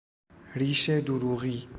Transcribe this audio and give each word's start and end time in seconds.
ریش 0.55 0.89
دروغی 0.89 1.67